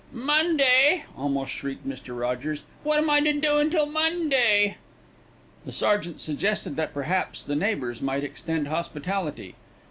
"Monday?" 0.11 1.03
almost 1.15 1.51
shrieked 1.53 1.87
Mr. 1.87 2.19
Rogers. 2.19 2.63
"What 2.81 2.97
am 2.97 3.07
I 3.11 3.19
to 3.19 3.33
do 3.33 3.57
until 3.57 3.85
Monday?" 3.85 4.77
The 5.63 5.71
sergeant 5.71 6.19
suggested 6.19 6.75
that 6.75 6.91
perhaps 6.95 7.43
the 7.43 7.55
neighbours 7.55 8.01
might 8.01 8.23
extend 8.23 8.67
hospitality. 8.67 9.53